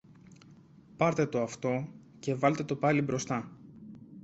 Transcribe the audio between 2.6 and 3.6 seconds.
το πάλι μπροστά